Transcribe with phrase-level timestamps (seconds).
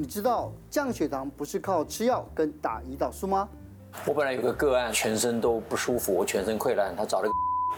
[0.00, 3.48] 你知道降血糖不是靠吃药跟打胰岛素吗？
[4.06, 7.32] 我本来有个个案，全身都不舒服，我全身溃烂，他找了个，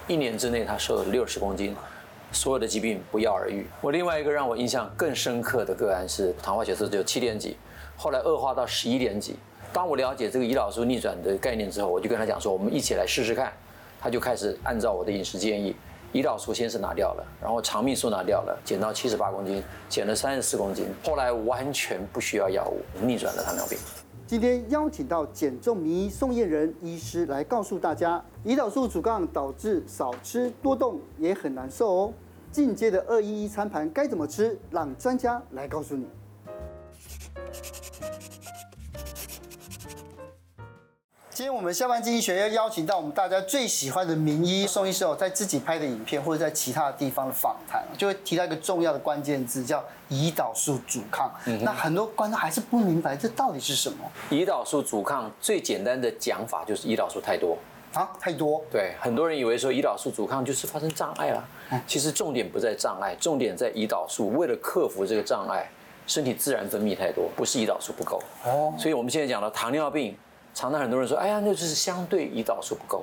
[0.06, 1.74] 一年之内他瘦了六十公斤，
[2.30, 3.66] 所有的疾病不药而愈。
[3.80, 7.56] 我另外一个让我印象更深刻的个案是糖化血色只有七点几，
[7.96, 9.36] 后来恶化到十一点几。
[9.72, 13.50] 当我了解这个胰岛素逆转的概念之后，我就跟他讲说，我们一起来试试看。
[13.98, 15.74] 他就开始按照我的饮食建议，
[16.12, 23.78] 胰岛素先是拿掉了，然后肠泌素拿掉了，减到七十八公斤，减了三十四公斤，后来完全不需要药物，逆转了糖尿病。
[24.26, 32.12] 今天邀请到减重名医宋晏仁医师来告诉大家，胰岛素阻抗导致少吃多动也很难受哦。
[32.52, 34.58] 进阶的二一一餐盘该怎么吃？
[34.70, 36.06] 让专家来告诉你。
[41.40, 51.32] 今天我们下班经济学要邀请到我们大家最喜欢的名医宋医师哦，在自己拍的影片或者在其他的地方的访谈，就会提到一个重要的关键字，叫胰岛素阻抗。
[51.46, 53.96] 嗯，那很多观众还是不明白这到底是什么？
[54.28, 57.56] 胰岛素阻抗最简单的讲法就是胰岛素太多
[57.94, 58.62] 啊，太多。
[58.70, 61.48] 对，很多人以为说胰岛素阻抗就是发生障碍了，
[61.86, 65.66] 其实重点不在障碍，重点在胰岛素为了克服这个障碍，
[66.06, 68.22] 身体自然分泌太多，不是胰岛素不够。
[68.44, 70.14] 哦，所以我们现在讲的糖尿病。
[70.60, 73.02] 常常很多人说，哎呀，那就是相对胰岛素不够。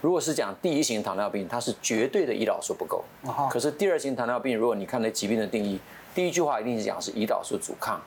[0.00, 3.02] 如果是讲第一型糖尿病，它是绝对的胰岛素不够。
[3.50, 5.80] 可是第二型糖尿病，如果你看那疾病的定义，
[6.14, 8.00] 第一句话一定是讲是胰岛素阻抗，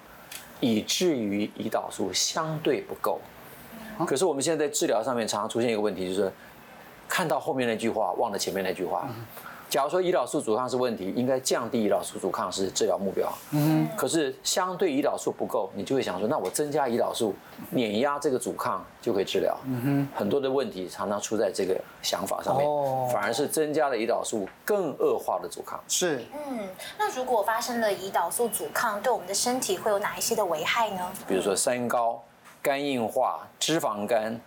[0.61, 3.19] 以至于胰岛素相对不够。
[4.07, 6.31] 可是我们现在在治疗上面常常出现一个问题，就是
[7.09, 9.09] 看到后面那句话，忘了前面那句话。
[9.69, 13.31] 假如说胰岛素阻抗是问题，应该降低胰岛素阻抗是治疗目标。
[13.51, 17.35] 嗯，可是相对胰岛素不够，你就会想说，那我增加胰岛素，
[17.69, 19.57] 碾压这个阻抗就可以治疗。
[19.65, 19.81] 嗯
[20.13, 22.65] 哼，很多的问题常常出在这个想法上面，
[23.09, 25.77] 反而是增加了胰岛素更恶化的阻抗。
[25.87, 31.01] 是，嗯，那如果发生了胰岛素阻抗，对我们的身体会有哪一些的危害呢？
[31.27, 32.23] 比如说三高、
[32.61, 34.39] 肝硬化、脂肪肝。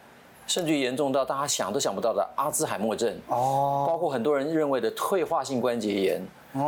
[0.50, 6.20] 甚至严重到大家想都想不到的阿兹海默症哦，包括很多人认为的退化性关节炎，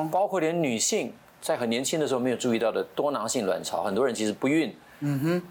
[0.08, 5.42] 包括连女性在很年轻的时候没有注意到的多囊性卵巢，很多人其实不孕，嗯哼，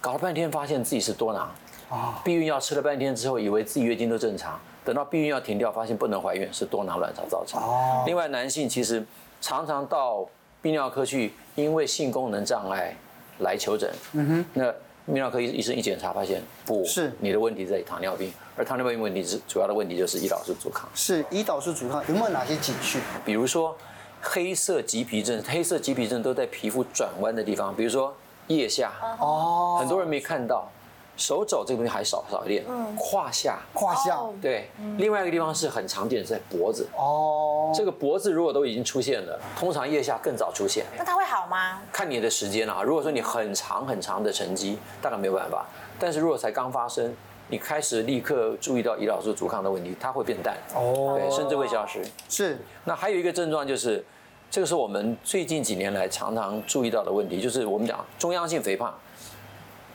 [0.00, 1.50] 搞了半天发现自己是多囊，
[1.88, 7.60] 啊，避孕药吃了半天之后，以为自己月经都正常，等到避孕药停掉，发现不能怀孕，是多囊卵巢造成。
[7.60, 9.04] 哦，另外男性其实
[9.40, 10.24] 常常到
[10.62, 12.94] 泌尿科去，因为性功能障碍
[13.40, 14.72] 来求诊，嗯哼，那。
[15.10, 20.88] 泌尿科医医生一检查发现，不是你的问题在糖尿病，而糖尿病问题是主要的问题就是胰岛素阻抗。
[20.94, 23.00] 是胰岛素阻抗有没有哪些警讯？
[23.24, 23.76] 比如说
[24.20, 28.14] 黑色棘皮症，黑色棘皮症都在皮肤转弯的地方，比如说
[28.46, 30.70] 腋下，哦，很多人没看到。
[31.20, 41.82] 手肘这个东西还少少一点，嗯，胯下，胯下，对，另外一个地方是很常见的，在脖子，哦，这个脖子如果都已经出现了，通常腋下更早出现，那它会好吗？
[41.92, 45.66] 看你的时间啊，如果说你很长很长的沉积，大概没有办法，
[45.98, 47.14] 但是如果才刚发生，
[47.48, 52.02] 你开始立刻注意到胰岛素阻抗的问题，它会变淡，哦，对，甚至会消失。
[52.30, 54.02] 是，那还有一个症状就是，
[54.50, 58.94] 这个是我们最近几年来常常注意到的问题，就是我们讲中央性肥胖。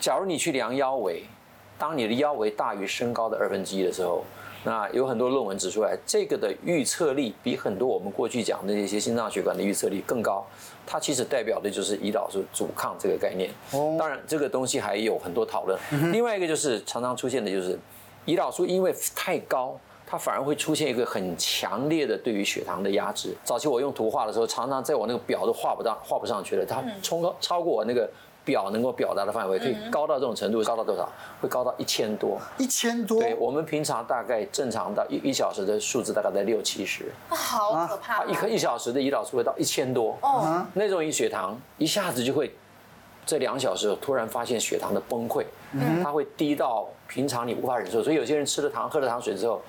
[0.06, 1.24] 假如你去量腰围，
[1.80, 4.24] 当你的腰围大于身高的二分之一的时候，
[4.64, 10.46] 那有很多论文指出来，这个的预测力比很多我们过去讲的那些心脏血管的预测力更高。
[10.86, 13.50] 它其实代表的就是胰岛素阻抗这个概念。
[13.98, 15.76] 当然，这个东西还有很多讨论。
[16.14, 17.76] 另外一个就是常常出现的就是
[18.28, 23.36] 胰岛素因为太高，它反而会出现一个很强烈的对于血糖的压制。
[23.44, 28.08] 早期我用图画的时候，常常在我那个表都画不到、画不上去了，它冲高超过我那个。
[28.46, 31.10] 表能够表达的范围可以高到这种程度，高到多少？
[31.42, 32.40] 会高到一千多。
[32.58, 33.20] 一千多。
[33.20, 37.12] 对，我们平常大概正常到一一小时的数字大概在六七十。
[37.28, 38.24] 好可怕！
[38.26, 40.16] 一颗一小时的胰岛素会到一千多。
[40.22, 40.66] 哦。
[40.76, 42.56] 那种一血糖一下子就会，
[43.26, 48.04] 这两小时突然发现血糖的崩溃，嗯，它会低到平常你无法忍受。
[48.04, 49.60] 所以有些人吃了糖，喝了糖水之后，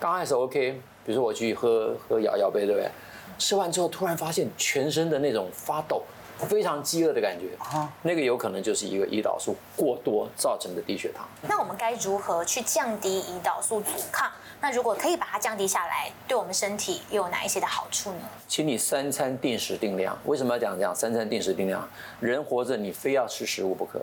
[0.00, 0.72] 刚开始 OK，
[1.04, 2.90] 比如说我去喝喝摇摇杯，对不对？
[3.38, 6.02] 吃完之后突然发现全身的那种发抖。
[6.38, 11.26] 非常饥饿的感觉啊，那个有可能就是一个胰岛素过多造成的低血糖。
[11.42, 14.30] 那我们该如何去降低胰岛素阻抗？
[14.60, 18.20] 那如果可以把它降低下来，对我们身体又有哪一些的好处呢？
[18.48, 20.18] 请你三餐定时定量。
[20.24, 21.88] 为什么要讲讲三餐定时定量？
[22.20, 24.00] 人活着你非要吃食物不可。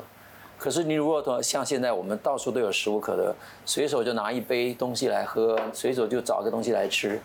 [0.58, 3.36] 可是你如果像现在我们到处都有食物可得，
[3.66, 7.20] 随手就拿一杯东西来喝，随手就找个东西来吃，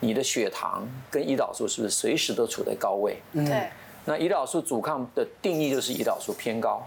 [0.00, 3.22] 你的血糖跟胰岛素是不是随时都处在高位？
[3.32, 3.70] 对。
[4.04, 6.86] 那胰岛素阻抗的定义就是胰岛素偏高。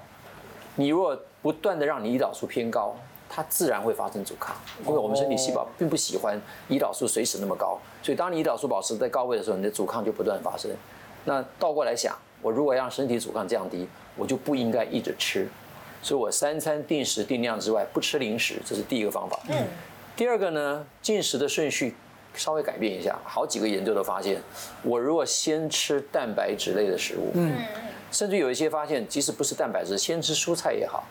[0.75, 2.95] 你如果不断的让你胰岛素偏高，
[3.29, 4.55] 它自然会发生阻抗，
[4.85, 6.39] 因为我们身体细胞并不喜欢
[6.69, 10.71] 胰岛素随时那么高，所以当你胰岛素保持在高位的时候，你的阻抗就不断发生。
[11.25, 15.47] 那倒过来想，我如果让身体阻抗降低，我就不应该一直吃。
[16.01, 19.39] 所以我三餐定时定量之外，不吃零食，这是第一个方法。
[19.49, 19.67] 嗯。
[20.15, 21.95] 第二个呢，进食的顺序
[22.35, 23.17] 稍微改变一下。
[23.23, 24.41] 好几个研究都发现，
[24.81, 27.53] 我如果先吃蛋白质类的食物，嗯，
[28.11, 31.03] 甚至有一些发现，即使不是蛋白质，先吃蔬菜也好。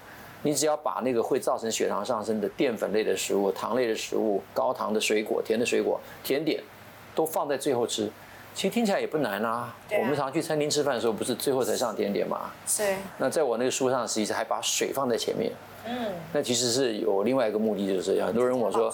[0.44, 6.60] 你只要把那个会造成血糖上升的淀粉类的食物、糖类的食物、高糖的水果、甜的水果、甜点，
[7.14, 8.10] 都放在最后吃。
[8.52, 9.48] 其实听起来也不难啊。
[9.48, 9.76] 啊。
[10.00, 12.50] 我们常去餐厅吃饭的时候，不是最后才上甜点吗？
[12.66, 12.82] 是。
[13.18, 15.52] 那在我那个书上，实际上还把水放在前面。
[15.86, 16.12] 嗯。
[16.32, 18.92] 那其实是有另外一个目的，就是很多人问我说，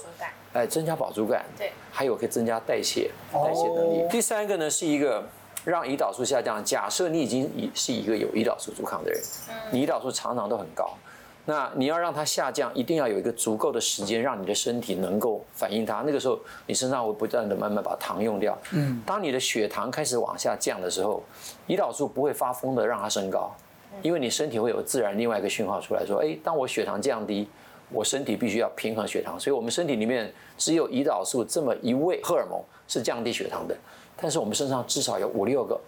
[0.52, 1.44] 哎，增加饱足感。
[1.56, 1.72] 对。
[1.90, 4.02] 还有可以增加代谢，代谢能力。
[4.02, 4.08] 哦。
[4.10, 5.24] 第三个呢，是一个
[5.64, 6.64] 让胰岛素下降。
[6.64, 9.20] 假设你已经已是一个有胰岛素阻抗的人，
[9.70, 10.90] 你胰岛素常常都很高。
[11.44, 16.02] 那你要让它下降，一定要有一个足够的时间，让你的身体能够反应它。
[16.04, 18.56] 那个时候，你身上会不断的慢慢把糖用掉。
[18.72, 19.02] 嗯。
[19.06, 21.22] 当你的血糖开始往下降的时候，
[21.66, 23.50] 胰岛素不会发疯的让它升高，
[24.02, 27.48] 因为你身体会有自然另外一个讯号出来说：哎，当我血糖降低，
[27.90, 29.38] 我身体必须要平衡血糖。
[29.38, 33.76] 所以我们身体里面只有胰岛素这么一位荷尔蒙是降低血糖的，
[34.16, 35.80] 但是我们身上至少有五六个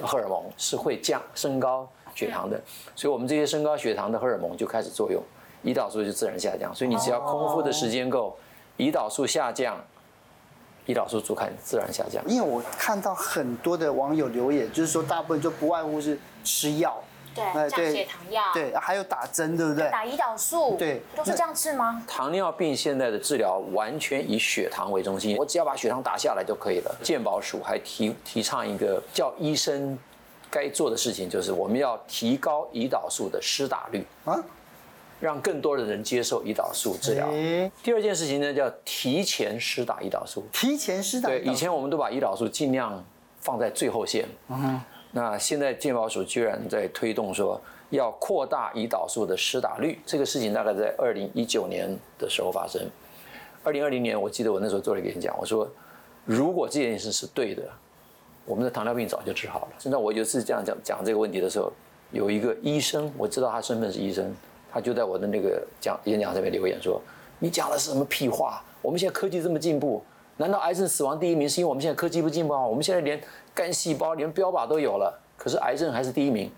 [0.00, 1.88] 荷尔蒙是会降升高。
[2.14, 2.60] 血糖的，
[2.94, 5.22] 所以我们这些升高血糖的荷尔蒙就开始作用，
[5.64, 6.70] 胰岛素就自然下降。
[6.74, 8.36] 所以你只要空腹的时间够，
[8.76, 9.82] 胰岛素下降，
[10.86, 12.22] 胰岛素阻抗自然下降。
[12.28, 17.02] 因为我看到很多的网友留言，就是说大部分就不外乎是吃药，
[17.34, 19.90] 对，降血糖药，对，还有打针，对不对？
[19.90, 22.02] 打胰岛素，对，都是这样治吗？
[22.06, 26.94] 糖尿病现在的治疗完全以血糖为中心，我只要把血糖打下来就可以了。
[27.02, 29.98] 健保署还提提倡一个叫医生。
[30.54, 34.38] 该做的事情就是我们要提高胰岛素的施打率啊，
[35.18, 37.26] 让更多的人接受胰岛素治疗。
[37.82, 40.44] 第二件事情呢，叫提前施打胰岛素。
[40.52, 41.30] 提前施打。
[41.30, 43.02] 对，以前我们都把胰岛素尽量
[43.40, 44.28] 放在最后线。
[44.48, 44.78] 嗯。
[45.12, 47.60] 那现在健保署居然在推动说
[47.90, 51.88] 要扩大胰岛素的施打率，这个事情大概在二零一九年
[52.18, 52.82] 的时候发生。
[53.62, 55.70] 二零二零年，我记得我那时候做了一个演讲，我说
[56.24, 57.62] 如果这件事是对的。
[58.44, 59.68] 我们的糖尿病早就治好了。
[59.78, 61.72] 现在我有一次这样讲讲这个问题的时候，
[62.10, 64.34] 有一个医生，我知道他身份是医生，
[64.68, 67.00] 他就在我的那个讲演讲上面留言说
[67.38, 68.60] ：“你讲的是什么屁话？
[68.82, 70.04] 我们现在科技这么进步，
[70.36, 72.66] 难道癌症死亡第一名是因为我们现在科技不进步吗？
[72.66, 73.20] 我们现在连
[73.54, 76.50] 干细胞连标靶都有了，可是癌症还是第一名。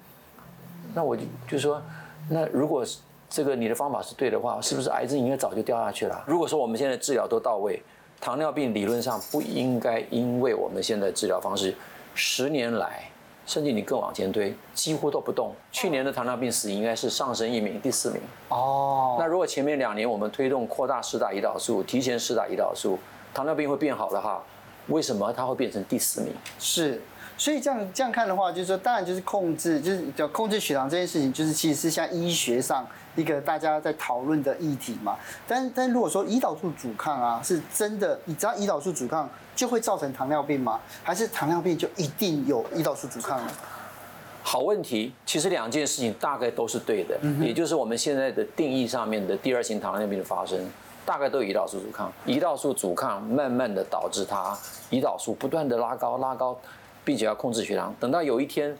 [0.94, 1.82] 那我就就说，
[2.28, 2.84] 那如果
[3.28, 6.24] 这个你的方法是对的话，是不是癌症应该早就掉下去了？
[6.26, 7.82] 如果说我们现在治疗都到位。”
[8.20, 11.74] 糖尿病理论上不应该因为我们现在治疗方式，
[12.14, 13.10] 十年来，
[13.44, 15.52] 甚至你更往前推，几乎都不动。
[15.70, 18.20] 去年的糖尿病死应该是上升一名，第四名。
[18.48, 19.16] 哦。
[19.18, 22.98] 那如果前面两年我们推动扩大施打胰岛素，提前施打胰岛素，
[23.34, 24.42] 糖尿病会变好的哈，
[24.86, 26.32] 为什么它会变成第四名？
[26.58, 27.02] 是。
[27.36, 32.86] 所以这样这样看的话，就是说，当然就是控制，就是叫控制血糖这件事情，就是其实是像医学上
[33.16, 35.16] 一个大家在讨论的议题嘛。
[35.44, 40.80] 但但如果说胰岛素阻抗啊，是真的，你知道胰岛素阻抗就会造成糖尿病吗？
[41.02, 43.52] 还是糖尿病就一定有胰岛素阻抗呢？
[44.44, 50.56] 好问题，其实两件事情大概都是对的，也就是我们现在的定义上面的第二型糖尿病的发生，
[51.04, 52.12] 大概都有胰岛素阻抗。
[52.26, 54.56] 胰岛素阻抗慢慢的导致它
[54.90, 56.56] 胰岛素不断的拉高拉高。
[57.06, 58.74] 并且要控制血糖，等到有一天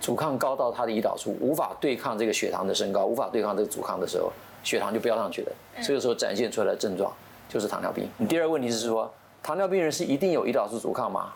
[0.00, 4.32] 阻抗高到它的胰岛素无法对抗这个血糖的升高，无法对抗这个阻抗的时候，
[4.64, 5.52] 血糖就飙上去了。
[5.80, 7.12] 这个时候展现出来的症状
[7.48, 8.08] 就是糖尿病。
[8.16, 9.08] 你第二个问题是说，
[9.40, 11.32] 糖尿病人是一定有胰岛素阻抗吗？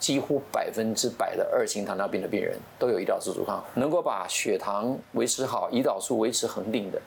[0.00, 7.00] 几乎百分之百的二型糖尿病的病人都有胰岛素阻抗，能够把血糖维持好，胰岛素维持恒定的。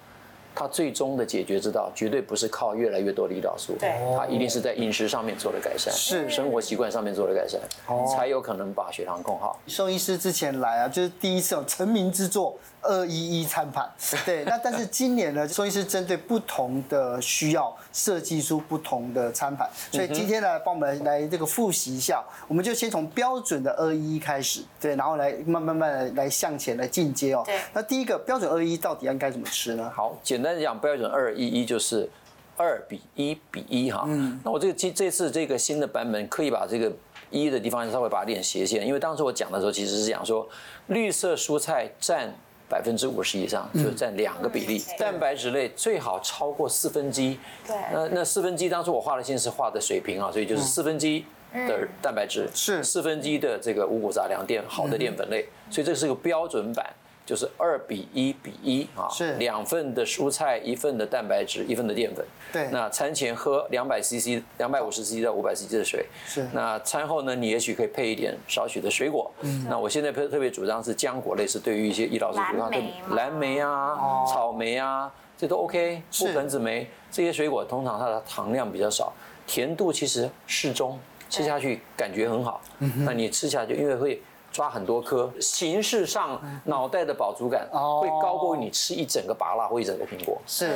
[0.56, 7.60] 它最终的解决之道，绝对不是靠越来越多的胰岛素，对，它一定是在饮食上面做了改善，是生活习惯上面做了改善，
[8.08, 9.60] 才有可能把血糖控好。
[9.68, 12.58] 宋医师之前来啊，就是第一次有成名之作。
[12.82, 13.90] 二一一餐盘，
[14.26, 27.44] 对，那但是今年呢，宋医师针对不同的需要设计出不同的餐盘，所以今天呢，帮我们来这个复习一下，我们就先从标准的二一一开始，对，然后来慢慢慢的来向前来进阶哦。
[27.46, 29.92] 对，那第一个标准二一一到底应该怎么吃呢？
[29.94, 32.10] 好，简单的讲，标准二一一就是
[32.56, 34.06] 二比一比一哈。
[34.08, 34.40] 嗯。
[34.44, 36.92] 那我这个这这次这个新的版本，刻意把这个
[37.30, 40.48] 一的地方稍微把它点斜线，因为当时我讲的时候，其实是讲说
[40.88, 42.34] 绿色蔬菜占。
[42.70, 47.38] 百分之五十以上就占两个比例，嗯、蛋白质类最好超过四分之一。
[47.66, 52.84] 对，那那四分之一当初我画的线是画的水平啊，所以就是四分之一的蛋白质，是。
[52.84, 56.86] 四分之一的这个五谷杂粮淀好的淀粉类，所以这是个标准版。
[57.30, 62.26] 就是二比一比一啊，是两份的蔬菜，一份的蛋白质，一份的淀粉。
[62.52, 62.68] 对。
[62.72, 66.08] 那餐前喝两百 CC、两百五十 CC 到五百 CC 的水。
[66.26, 66.48] 是。
[66.52, 69.32] 那餐后呢，你也许可以配一点少许的水果。
[69.42, 69.64] 嗯。
[69.70, 76.02] 那我现在特特别主张是浆果类，是对于一些胰岛素阻抗，蓝莓啊、草莓啊，这都 OK。
[76.12, 79.14] 覆盆子莓这些水果通常它的糖量比较少，
[79.46, 80.98] 甜度其实适中。
[81.30, 84.20] 吃下去感觉很好，嗯那你吃下去，因为会
[84.52, 90.38] 抓很多颗，形式上脑袋的饱足感会高过于你吃一整个芭乐或一整个苹果。
[90.48, 90.68] 是，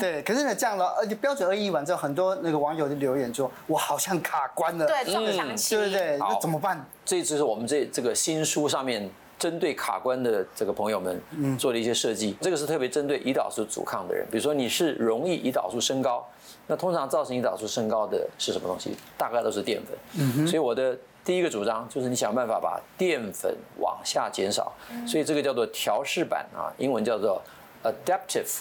[0.00, 0.22] 对。
[0.22, 6.16] 可是呢，这样了而且标准二一完之后，很多那个网友就留言说，我好像卡关了，对，撞墙期，对不对？
[6.18, 6.84] 那怎么办？
[7.04, 9.08] 这次是我们这这个新书上面
[9.38, 11.20] 针对卡关的这个朋友们
[11.58, 12.36] 做了一些设计。
[12.40, 16.26] 这个是特别针对胰岛素阻抗的人，比如说你是容易胰岛素升高。
[16.66, 18.96] 那通常造成胰岛素升高的是什么东西？
[19.18, 19.98] 大概都是淀粉。
[20.18, 20.46] 嗯哼。
[20.46, 24.72] 所以我的第一个主张就是你想办法把淀粉往下减少。
[25.06, 27.42] 所以这个叫做调试版啊，英文叫做
[27.82, 28.60] adaptive，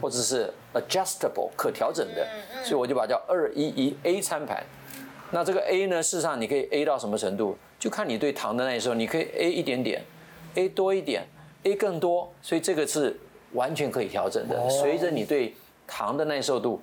[0.00, 2.26] 或者是 adjustable 可调整的。
[2.64, 4.64] 所以我就把它叫二一一 A 餐盘。
[5.30, 7.56] 那这个 A 呢，事实上你可以 A 到什么程度？
[7.78, 10.02] 就看你对糖的耐受，你可以 A 一点点
[10.54, 11.26] ，A 多一点
[11.64, 12.32] ，A 更多。
[12.42, 13.18] 所以这个是
[13.52, 15.54] 完全可以调整的，随着你对。
[15.90, 16.78] 糖的耐受度，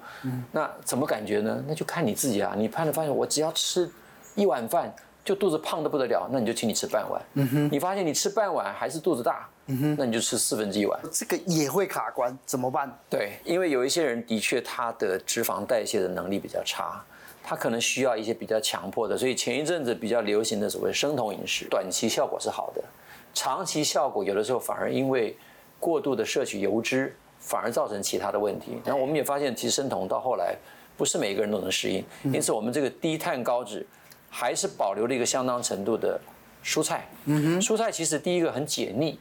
[0.51, 1.63] 那怎么感觉呢？
[1.67, 2.55] 那就看你自己啊。
[2.57, 3.87] 你判断发现，我只要吃
[4.33, 4.91] 一碗饭
[5.25, 7.21] 就肚子胖的不得了，那你就请你吃半碗。
[7.33, 7.69] 嗯哼。
[7.71, 10.97] 你发现你吃半碗还是肚子大，嗯哼，那你就吃四分之一碗。
[11.11, 12.89] 这个也会卡关，怎么办？
[13.09, 17.03] 对，因为有一些人的确他的脂肪代谢的能力比较差，
[17.43, 19.17] 他可能需要一些比较强迫的。
[19.17, 22.83] 所以前一阵子比较流行的所谓生酮饮食，短期效果是好的，
[23.33, 25.35] 长期效果有的时候反而因为
[25.79, 27.13] 过度的摄取油脂。
[27.37, 28.81] 反而造成其他的问题。
[28.83, 30.55] 然后我们也发现，其实生酮到后来
[30.97, 32.03] 不是每一个人都能适应。
[32.33, 33.85] 因此，我们这个低碳高脂
[34.37, 36.19] 还是保留了一个相当程度的
[36.61, 37.07] 蔬菜。
[37.61, 39.17] 蔬菜其实第一个很解腻，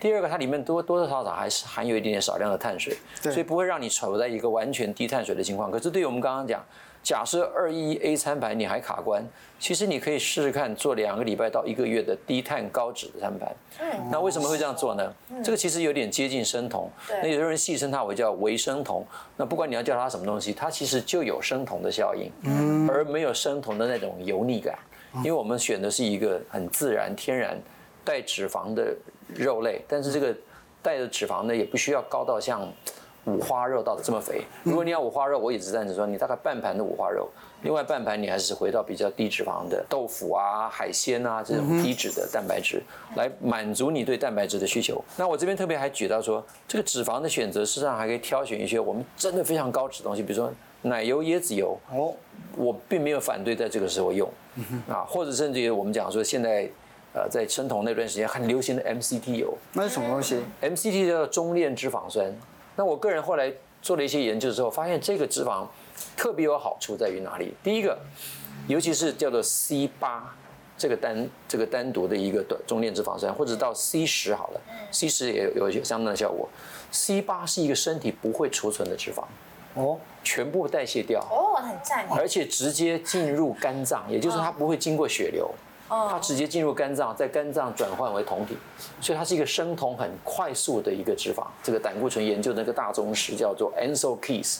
[0.00, 5.70] 第二个它里面多多多少少还是含有一点点少量的碳水，所以不会让你处在一个完全低碳水的情况。
[5.70, 6.64] 可是对于我们刚刚讲。
[7.00, 9.24] 假设二一 A 餐盘你还卡关，
[9.58, 13.50] 其实你可以试试看做两个礼拜到一个月的低碳高脂的餐盘。
[13.78, 15.14] 嗯，那为什么会这样做呢？
[15.42, 16.90] 这个其实有点接近生酮。
[17.08, 19.06] 那有的人戏称它为叫微生酮。
[19.36, 22.30] 那不管你要叫它什么东西，它其实就有生酮的效应，
[22.90, 24.76] 而没有生酮的那种油腻感。
[25.18, 27.56] 因为我们选的是一个很自然、天然
[28.04, 28.94] 带脂肪的
[29.34, 30.34] 肉类，但是这个
[30.82, 32.66] 带的脂肪呢，也不需要高到像。
[33.24, 37.28] 五花肉到这么肥，如果你要五花肉，我也只赞成说你大概半盘的五花肉，
[37.60, 42.82] 另外半盘你还是回到比较低脂肪的豆腐啊、海鲜啊这种低脂的蛋白质，
[43.16, 45.04] 来满足你对蛋白质的需求。
[45.18, 51.78] 那我这边特别还举到说，这个脂肪的选择，事实上还可以挑选一些我们真的非常高脂的东西，比如说奶油、椰子油。
[51.92, 52.14] 哦，
[52.56, 54.26] 我并没有反对在这个时候用，
[54.88, 56.66] 啊，或者甚至于我们讲说现在
[57.14, 62.32] 呃在生酮那段时间很流行的 MCT 油，那是什么东西？MCT 叫中链脂肪酸。
[62.76, 65.66] 那我个人后来做了一些研究之后，发现这个脂肪
[66.16, 67.54] 特别有好处在于哪里？
[67.62, 67.98] 第一个，
[68.68, 70.34] 尤其是叫做 C 八
[70.76, 74.60] 这个单这个单独的一个短中链脂肪酸，或者到 C 十好了
[74.92, 76.48] ，C 十也有有相当的效果。
[76.92, 79.24] C 八是一个身体不会储存的脂肪，
[79.74, 85.50] 哦，全部代谢掉，哦，很赞，而且直接进入肝脏，也就是它不会经过血流。
[85.88, 88.56] 它直接进入肝脏，在肝脏转换为酮体，
[89.00, 91.46] 所以它是一个生酮很快速的一个脂肪。
[91.62, 94.58] 这个胆固醇研究的那个大宗师叫做 Ancel Keys，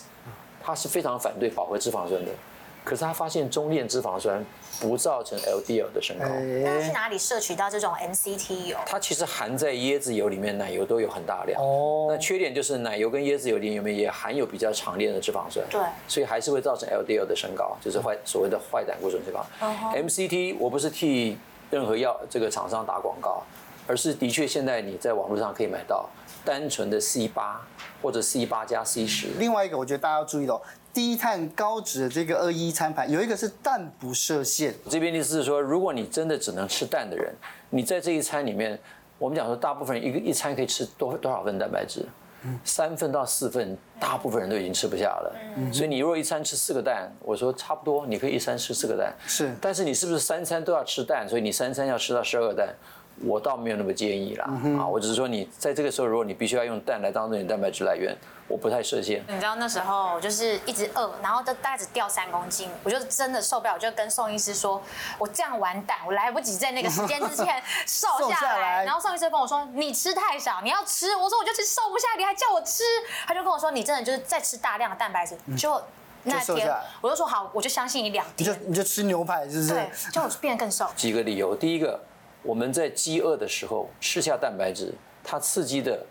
[0.62, 2.30] 他是非常反对饱和脂肪酸的。
[2.88, 4.42] 可是他发现中链脂肪酸
[4.80, 6.25] 不造成 LDL 的升高。
[6.25, 8.78] 那去哪里摄取到这种 MCT 油？
[8.87, 11.61] 它其实含在椰子油里面，奶油都有很大量。
[11.61, 12.07] 哦。
[12.09, 15.62] 那缺点就是奶油跟椰子油里面也含有比较长链的脂肪酸。
[15.68, 15.78] 对。
[16.07, 19.45] 所以还是会造成 LDL 的升高，就是坏所谓的坏胆固醇脂肪。
[19.95, 21.37] MCT 我不是替
[21.71, 23.42] 任何药这个厂商打广告，
[23.87, 26.09] 而是的确现在你在网络上可以买到
[26.42, 27.61] 单纯的 C 八
[28.00, 29.26] 或者 C 八加 C 十。
[29.38, 30.59] 另外一个我觉得大家要注意哦。
[30.98, 34.74] 低碳高脂的这个二一餐盘，有一个是蛋不设限。
[34.90, 37.32] 这边的意思是说，如果你真的只能吃蛋的人，
[37.70, 38.76] 你在这一餐里面，
[39.16, 42.04] 我们讲说大部分人一个一餐可以吃多多少份蛋白质？
[42.64, 45.32] 三份到四份，大部分人都已经吃不下了。
[45.72, 49.14] 所以你如果一餐吃四个蛋，我说差不多，你可以一餐吃四个蛋。
[49.24, 51.28] 是，但是你是不是三餐都要吃蛋？
[51.28, 52.74] 所以你三餐要吃到十二个蛋？
[53.25, 54.44] 我倒没有那么建议啦，
[54.78, 59.25] 啊，我只是说你在这个时候，如果你必须要用蛋来当做你蛋白质来源，我不太设限。
[59.28, 64.80] 你知道那时候我就是一直饿，然后都大概只掉三公斤，我就真的受不了，我就跟宋医师说，
[65.18, 68.84] 我这样完蛋，我来不及在那个时间之前 瘦下来。
[68.84, 71.16] 然后宋医师跟我说，你吃太少，你要吃。
[71.16, 72.84] 我说我就吃瘦不下，你还叫我吃？
[73.26, 75.82] 他就跟我说，你真的就是在吃大量的蛋白质，就
[76.22, 78.34] 那天我就说好，我就相信你两天。
[78.37, 79.75] 你就你就吃牛排，是不是？
[79.75, 80.88] 对，就我变得更瘦。
[80.94, 82.00] 几个理由，第一个。
[82.42, 84.92] 我们在饥饿的时候吃下蛋白质，
[85.23, 86.04] 它刺激的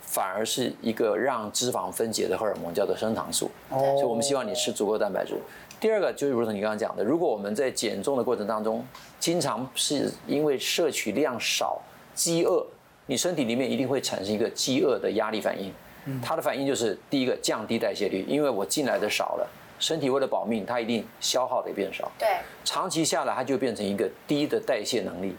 [0.00, 3.50] 反而是一个让脂肪分解的荷尔蒙，叫做升糖素。
[3.70, 5.34] 哦，所以我们希望你吃足够蛋白质。
[5.80, 8.84] 第二个就是如同你刚刚讲的，如果我们在减重的过程当中，
[9.18, 11.82] 经常是因为摄取量少、
[12.14, 12.64] 饥饿，
[13.06, 15.72] 你身体里面一定会产生一个饥饿的压力反应。
[16.20, 19.48] 它的反应就是第一个降低代谢率，因为我进来的少了，
[19.82, 22.08] 身体为了保命，它一定消耗得变少。
[22.16, 22.28] 对，
[22.64, 25.34] 长期下来它就变成一个低的代谢能力，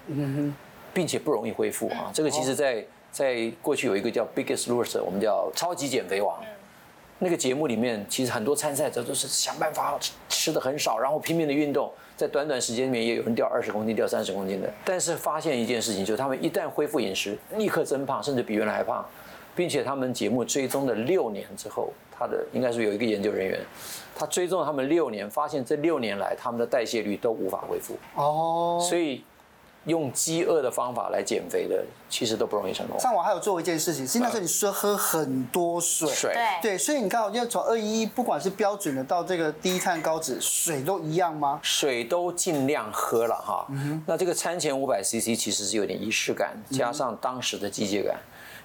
[0.93, 2.11] 并且不容易恢复啊。
[2.13, 6.43] 这个其实在在过去有一个叫 Biggest Loser，我们叫超级减肥王。
[7.19, 14.69] 那个节目里面，其实很多参赛者都是想办法吃吃的很少，然后拼命的运动，在短短时间里面也有人掉二十公斤、掉三十公斤的。
[14.83, 19.05] 但是发现一件事情，就是他们一旦恢复饮食，立刻增胖，甚至比原来还胖，
[19.55, 23.59] 并且他们节目追踪了六年之后，他的应该是有一个研究人员，
[24.15, 27.95] 他追踪了他们六年，发现这六年来他们的代谢率都无法恢复。
[28.15, 29.23] 哦，所以。
[29.85, 32.97] 用饥饿的方法来减肥的，其实都不容易成功。
[32.97, 41.59] 上网还有做一件事情，是那时候你说喝很多水，水对，所以你看，因为从二一一，不管是标准的到这个低碳高脂，水都一样吗？
[41.61, 43.65] 水都尽量喝了哈。
[43.71, 48.17] 嗯、那这个餐前五百 CC 其实是有点仪式感，加上当时的机械感。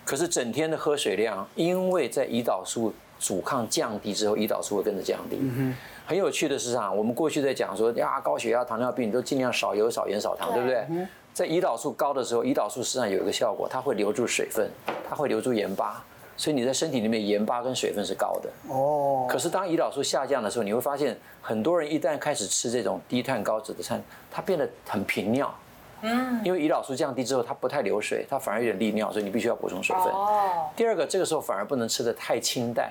[0.09, 5.37] 可是整天的喝水量，因为在胰岛素阻抗降低之后，胰岛素会跟着降低。
[5.39, 11.07] 嗯很有趣的是啊，我们过去在讲说呀，高血压、糖尿病都尽量少油、少盐、少糖，对不对？
[11.35, 14.71] 在胰岛素高的时候，胰岛素实际上有一个效果，它会留住水分，
[15.07, 16.03] 它会留住盐巴，
[16.39, 18.49] 所以你在身体里面盐巴跟水分是高的。
[18.73, 19.27] 哦。
[19.29, 25.55] 可是当胰岛素下降的时候，你会发现很多人一旦开始吃这种低碳高脂的餐，它变得很频尿。
[26.03, 26.41] 嗯。
[26.45, 30.07] 因为胰岛素降低之后，它不太流水，它反而有点利尿，所以你必须要补充水分。
[30.07, 30.69] 哦。
[30.77, 32.91] 第二个，这个时候反而不能吃的太清淡，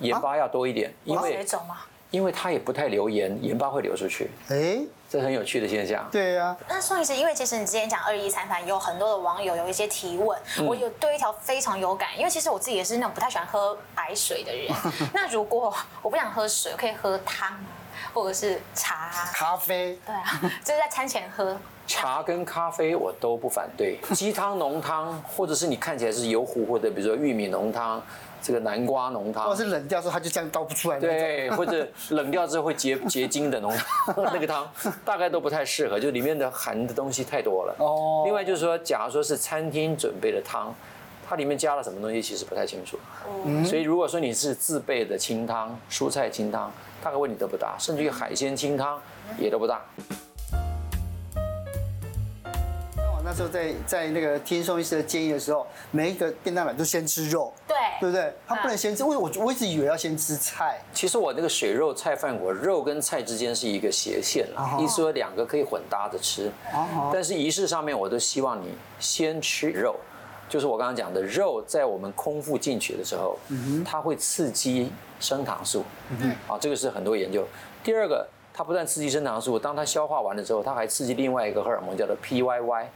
[0.00, 1.46] 盐巴要多一点，因为。
[2.12, 4.30] 因为它也不太流盐，盐巴会流出去。
[4.48, 4.78] 哎，
[5.10, 6.08] 这很有趣的现象。
[6.10, 6.56] 对呀、啊。
[6.68, 14.72] 那宋医师，因为其实你之前讲二一三餐，有很多的网友有一些提问，嗯、我有对一条非常有感，因为其实我自己也是那种不太喜欢喝白水的人。
[15.12, 17.52] 那如果我不想喝水，我可以喝汤，
[18.14, 19.98] 或者是茶、咖啡。
[20.06, 21.58] 对啊， 就是在餐前喝。
[21.86, 28.02] 茶跟咖啡我都不反对， 鸡汤、浓汤，或者是你看起来是油糊或者比如说玉米浓汤。
[28.42, 31.00] 这个南瓜浓汤，或者是冷掉之后它就这样倒不出来。
[31.00, 34.70] 对，或者冷掉之后会结结晶的浓汤， 那个汤
[35.04, 37.74] 大概都不太适合，就里面的含的东西太多了。
[37.78, 38.22] 哦。
[38.24, 40.72] 另外就是说，假如说是餐厅准备的汤，
[41.28, 42.96] 它里面加了什么东西其实不太清楚。
[43.44, 43.64] 嗯。
[43.64, 46.72] 所以如果说你是自备的清汤、蔬菜清汤，
[47.02, 49.00] 大概问题都不大，甚至于海鲜清汤
[49.40, 49.82] 也都不大。
[53.26, 58.32] 那时候在在那个听宋医师的建议的时候，每一个便当碗都先吃肉，对，对不对？
[58.46, 60.80] 他不能先吃，为我我一直以为要先吃菜。
[60.92, 66.52] 其实我那个水肉菜饭果，肉跟菜之间是一个斜线了，意思说两个可以混搭着吃。
[67.12, 69.96] 但是仪式上面，我都希望你先吃肉，
[70.48, 73.36] 就是我刚刚讲的肉，在我们空腹进去的时候，
[73.84, 77.44] 它会刺激升糖素，嗯啊，这个是很多研究。
[77.82, 82.86] 第二个，它不但刺激升糖素，当它消化完了之后，它还刺激另外一个荷尔蒙，叫做 PYY。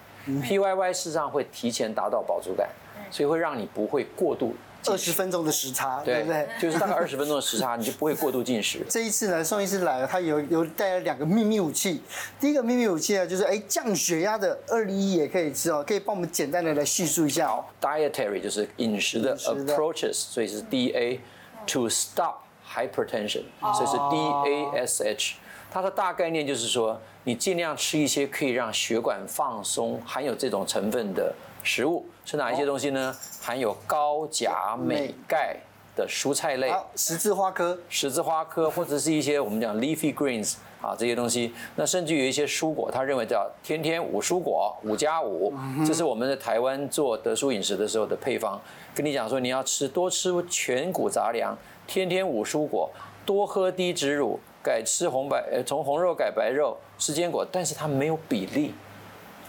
[0.43, 2.69] PYY 事实上会提前达到饱足感，
[3.11, 4.55] 所以会让你不会过度。
[4.87, 6.49] 二十分钟的时差，对，对不对？
[6.59, 8.81] 就是大概二十分钟的时差，你就不会过度进食。
[8.88, 12.01] 这一次呢，宋医师来了，他有有带来两个秘密武器。
[12.40, 17.62] 第一个秘密武器呢，就是哎降血压的二零一也可以吃哦，可以帮我们简单的来叙述一下哦。
[17.79, 21.19] Dietary 就是饮食的 approaches，所以是 DA
[21.66, 25.33] to stop hypertension，所以是 DASH。
[25.70, 27.00] 它的大概念就是说。
[27.22, 31.30] 你尽量吃一些可以让血管放松、含有这种成分的
[31.62, 33.14] 食物，是哪一些东西呢？
[33.42, 35.54] 含有高钾、镁、钙
[35.94, 41.52] 的蔬菜类，十字花科、十字花科，或者是一些我们讲 leafy greens 啊这些东西。
[41.76, 45.52] 那甚至有一些蔬果，他认为叫天天五蔬果，五加五，
[45.87, 48.59] 这是我们在台湾做德叔饮食的时候的配方。
[48.94, 51.54] 跟你讲说，你要吃多吃全谷杂粮，
[51.87, 52.90] 天天五蔬果，
[53.26, 54.40] 多喝低脂乳。
[54.62, 58.75] 改吃红白，呃，从红肉改白肉，吃坚果，但是它没有比例，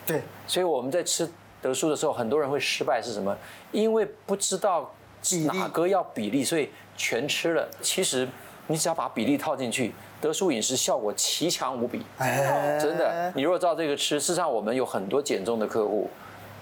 [0.05, 1.29] 对，所以我们在吃
[1.61, 3.37] 德叔的时候，很多人会失败是什么？
[3.73, 4.93] 因为不知道
[5.53, 7.67] 哪个要比例，所以全吃了。
[7.81, 8.27] 其实
[8.67, 12.01] 你只要把比例套进去，德叔饮食效果奇强无比，
[12.79, 13.31] 真的。
[13.35, 16.09] 你如果照这个吃，事实上我们有很多减重的客户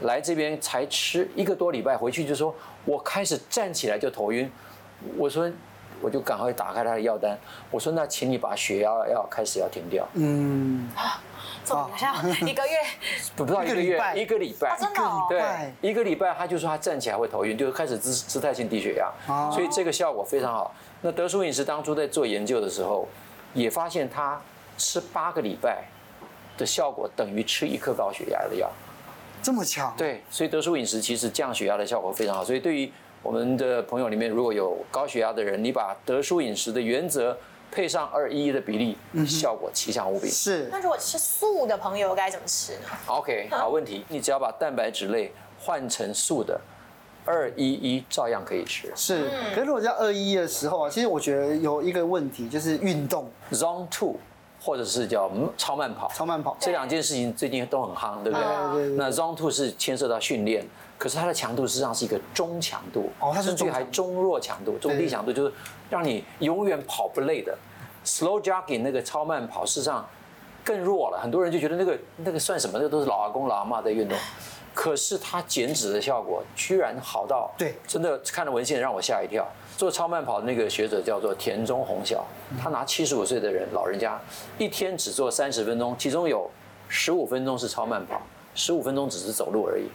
[0.02, 4.52] 来这边才吃一个多礼拜，回去就说我开始站起来就头晕，
[5.16, 5.48] 我说。
[6.02, 7.38] 我就赶快打开他的药单，
[7.72, 11.22] 我说：“那请你把血压药开始要停掉。”嗯，啊，
[11.64, 12.16] 怎么像
[12.48, 12.78] 一个月？
[13.36, 15.26] 不到一个月，一个礼拜，真的哦。
[15.30, 15.42] 对，
[15.82, 19.12] 一个礼拜，他就说他站起来会头晕，就是开始姿姿态性低血压，
[19.52, 20.74] 所以这个效果非常好。
[21.02, 23.08] 那德叔饮食当初在做研究的时候，
[23.54, 24.40] 也发现他
[24.78, 25.86] 吃八个礼拜
[26.58, 28.70] 的效果等于吃一颗高血压的药。
[29.42, 29.94] 这么强？
[29.98, 32.44] 对，所以德叔饮食其实降血压的效果非常好。
[32.44, 37.38] 所以对于我们的朋友里面，如果有高血压的人，你把德叔饮食的原则
[37.72, 40.28] 配上二一一的比例，效果奇强无比。
[40.28, 40.68] 是。
[40.72, 44.06] 那如果吃素的朋友该怎么吃呢？OK，好问题。
[44.10, 46.60] 你只要把蛋白质类换成素的。
[47.26, 49.30] 二一一照样可以吃，是。
[49.54, 54.16] 可是如果在二一一的时候啊，其实我觉得有一个问题，就是运动，Zone Two，
[54.60, 56.10] 或者是叫超慢跑。
[56.16, 58.48] 超慢跑这两件事情最近都很夯，对不对？
[58.48, 58.98] 对对对。
[58.98, 60.66] 那 Zone Two 是牵涉到训练，
[61.00, 65.54] 可是它的强度实际上是一个中强度，哦，它是甚至还中弱强度，中低强度就是
[65.90, 67.58] 让你永远跑不累的。
[68.06, 70.06] Slow jogging 那个超慢跑，事实上
[70.64, 71.20] 更弱了。
[71.22, 72.74] 很多人就觉得那个那个算什么？
[72.78, 74.18] 那个都是老阿公老阿妈的运动。
[74.74, 79.48] 可是它减脂的效果居然好到，对，真的看了文献让我吓一跳。
[79.78, 82.26] 做超慢跑的那个学者叫做田中宏晓，
[82.62, 84.20] 他拿七十五岁的人老人家，
[84.58, 86.50] 一天只做三十分钟，其中有
[86.90, 88.22] 十五分钟是超慢跑，
[88.54, 89.90] 十五分钟只是走路而已。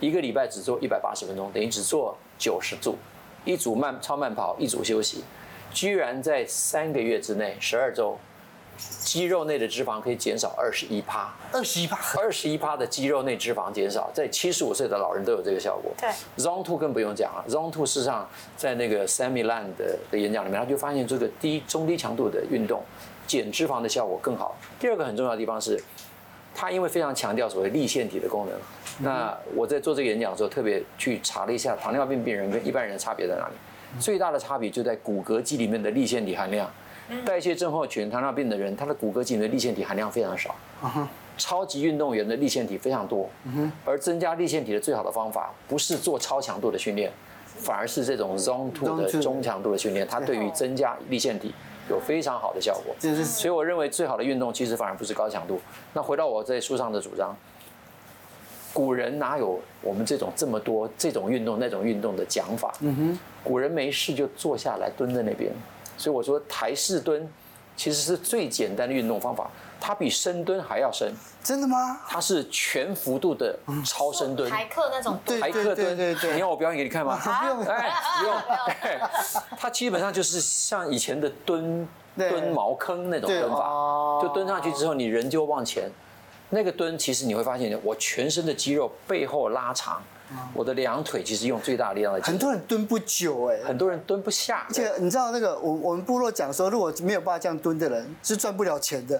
[0.00, 2.96] 一个礼拜只做一百八十分钟，等于只做九十组，
[3.44, 5.24] 一组慢超慢跑，一组休息，
[5.72, 8.16] 居然在三个月之内，十二周。
[9.00, 15.90] 肌肉内的脂肪可以减少二十一趴，二十一趴，二十一趴的肌肉内脂肪减少，在七十五岁的老人都有这个效果。
[15.98, 22.80] 对，Zone Two 更不用讲了，Zone Two 事实上在那个 Sammy Land 的的演讲里面，他就发现这个低中低强度的运动
[23.26, 24.56] 减脂肪的效果更好。
[24.78, 25.82] 第二个很重要的地方是，
[26.54, 28.54] 他因为非常强调所谓立腺体的功能。
[28.98, 33.54] 那我在做这个演讲的时候，特别去查了一下糖尿病病人跟一般人的差别在哪里，
[34.00, 36.70] 最大的差别就在骨骼肌里面的粒腺体含量。
[37.24, 40.54] 代谢症候群、糖尿病的人，他的骨骼肌里的粒腺体含量非常少。
[41.38, 43.30] 超级运动员的粒腺体非常多。
[43.84, 47.10] 而增加粒腺体的最好的方法，不是做超强度的训练，
[47.56, 51.54] 反而是这种 Zone Two 的中强度的训练，它对于增加粒腺体
[51.88, 52.94] 有非常好的效果。
[53.24, 55.60] 所以我认为最好的运动其实反而不是高强度。
[55.94, 57.34] 那回到我在书上的主张，
[58.72, 62.72] 古人哪有我们这种这么多这种运动那种运动的讲法？
[62.80, 65.52] 嗯哼古人没事就坐下来蹲在那边。
[65.96, 67.28] 所以我说台式蹲
[67.76, 69.50] 其实是最简单的运动方法，
[69.80, 71.12] 它比深蹲还要深。
[71.42, 72.00] 真的吗？
[72.08, 74.50] 它是全幅度的超深蹲。
[74.50, 75.40] 台客那种蹲。
[75.40, 76.34] 台客蹲，对对对。
[76.34, 77.18] 你要我表演给你看吗？
[77.18, 78.36] 不用，哎， 不用。
[79.58, 85.90] 它基本上就是像以前的蹲蹲茅坑那种蹲法，就蹲上去之后，你人就往前。
[86.50, 90.02] 那个蹲其实你会发现，我全身的肌肉背后拉长。
[90.52, 92.20] 我的两腿其实用最大力量的。
[92.20, 94.66] 很多人蹲不久哎，很多人蹲不下。
[94.68, 99.18] 而且你知道那个，我我们部落讲说，如果没有办法这样蹲的人，是赚不了钱的，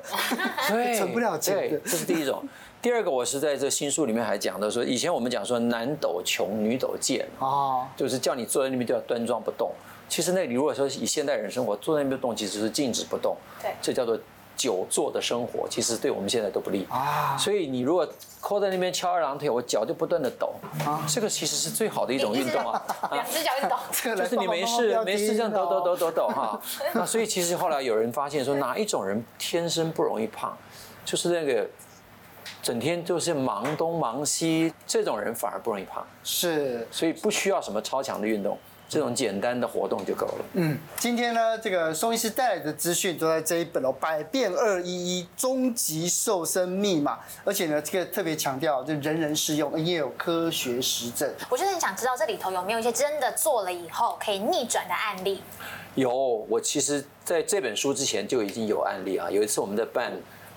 [0.69, 1.79] 对， 存不了钱的。
[1.79, 2.47] 这是第一种。
[2.83, 9.73] 第二个，我是在这新书里面还讲的说，以前我们讲说男抖穷，女抖贱哦，就是叫你坐在那边就要端庄不动。
[10.11, 13.35] 其实那你如果说以现代人生活，坐在那边动，其实是静止不动。
[13.62, 14.19] 对，这叫做。
[14.59, 16.87] 久坐的生活其实对我们现在都不利。
[16.90, 18.07] 啊，所以你如果
[18.40, 20.53] 靠在那边翘二郎腿，我脚就不断的抖。
[20.85, 23.77] 啊，这个其实是最好的一种运动啊，两只脚一抖，
[24.16, 26.61] 就是你没事没事这样抖抖抖抖抖哈，
[26.92, 30.55] 那所以其实后来有人发现说，哪一种人天生不容易胖，
[31.05, 31.66] 就是那个
[32.61, 38.59] 整天就是忙东忙西这种人反而不容易胖，是，所以不需要什么超强的运动。
[38.88, 40.44] 这种简单的活动就够了。
[40.55, 51.31] 嗯，今天呢，这个宋医师带来的资讯都在这一本哦，《百变二一一终极瘦身密码》，而且呢，这个特别强调就人人适用，也有科学实证。
[51.51, 55.42] 我就很想知道这里头有没有一些真的做了以后可以逆转的案例。
[55.94, 56.11] 有，
[56.48, 59.31] 我其实在这本书之前就已经有案例啊。
[59.31, 60.12] 有一次我们在办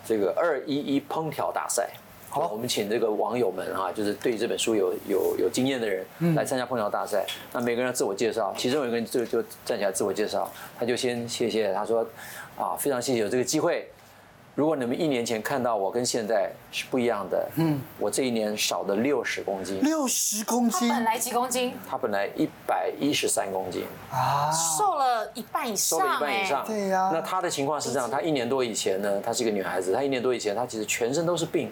[0.06, 1.90] 这个二一一烹调大赛。
[2.32, 7.26] 好，我们请这个网友们哈，就是对这本书有有有经验的人来参加烹调大赛。
[7.52, 12.08] 那每个人要自我介绍，其中有一个人就就站起来自我介绍，他就先谢谢他说，
[12.58, 13.86] 啊，非常谢谢有这个机会。
[14.56, 21.74] 如果你们一年前看到我跟现在是不一样的，嗯，我这一年少了六十公斤，六十公斤，他本来几公斤？
[21.90, 27.10] 他本来一百一十三公斤啊，瘦了一半以上，瘦了一半以上，对呀。
[27.14, 31.70] 那他的情况是这样，他一年多以前呢，她是一个女孩子，她一年多以前她其实全身都是病。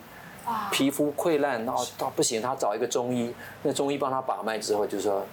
[0.72, 3.34] 皮肤溃烂，然后到不行，他找一个中医，
[3.64, 5.26] 那中医帮他把脉之后就说：“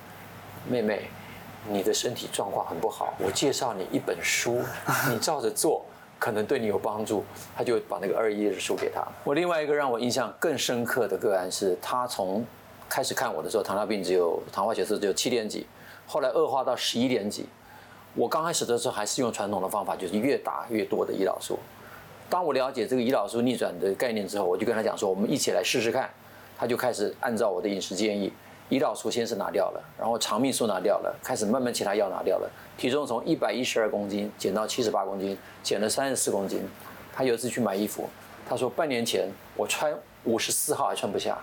[0.68, 1.08] 妹妹，
[1.68, 4.62] 你的身体状况很不好，我介绍你一本书，
[5.10, 5.84] 你照着做，
[6.18, 7.24] 可能对你有帮助。”
[7.56, 9.06] 他就把那个二一的书给他。
[9.24, 12.44] 我另外一个让我印象更深刻的个案是，他从
[12.88, 15.66] 开始看我的时候，糖尿病只有糖化血色只有七点几，
[16.06, 17.46] 后来恶化到十一点几。
[18.14, 21.58] 我刚开始的时候还是用传统的方法，就是越打越多的胰岛素。
[22.28, 26.10] 当我了解这个胰岛素逆转的概念之后，我就跟他讲说，我们一起来试试看。
[26.58, 28.32] 他就开始按照我的饮食建议，
[28.70, 36.62] 胰岛素先是拿掉了，然后肠泌素拿掉了，开始慢慢其他药拿掉了，体重从一百一十二公斤减到七十八公斤，减了三十四公斤。
[37.12, 38.08] 他有一次去买衣服，
[38.48, 39.92] 他说半年前我穿
[40.24, 41.36] 五十四号还穿不下，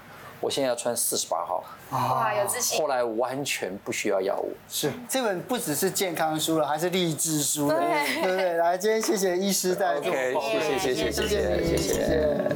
[0.44, 1.64] 我现在要穿四十八号。
[1.92, 2.78] 哇，有自信。
[2.78, 4.52] 后来完全不需要药物。
[4.68, 8.22] 是，这本不只是健康书了，还是励志书了，对。
[8.22, 8.54] 不对？
[8.54, 11.78] 来，今天谢谢医师带来这么，OK，谢谢谢谢谢谢谢谢。
[11.78, 12.56] 谢谢。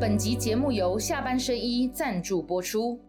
[0.00, 3.00] 本集节目由下半身衣赞助播出。